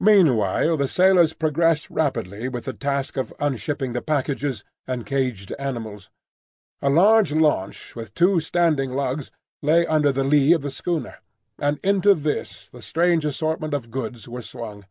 [0.00, 6.10] Meanwhile the sailors progressed rapidly with the task of unshipping the packages and caged animals.
[6.82, 9.30] A large launch, with two standing lugs,
[9.62, 11.18] lay under the lee of the schooner;
[11.56, 14.86] and into this the strange assortment of goods were swung.